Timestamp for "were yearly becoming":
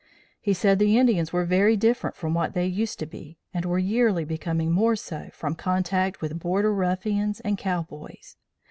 3.65-4.71